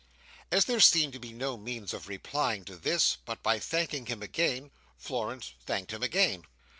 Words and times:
As 0.51 0.65
there 0.65 0.79
seemed 0.79 1.13
to 1.13 1.19
be 1.19 1.31
no 1.31 1.57
means 1.57 1.93
of 1.93 2.07
replying 2.07 2.65
to 2.65 2.75
this, 2.75 3.17
but 3.23 3.43
by 3.43 3.59
thanking 3.59 4.07
him 4.07 4.23
again, 4.23 4.71
Florence 4.97 5.53
thanked 5.67 5.93
him 5.93 6.01
again. 6.01 6.45